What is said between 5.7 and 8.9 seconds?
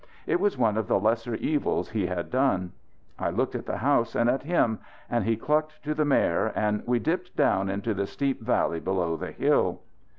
to the mare and we dipped down into the steep valley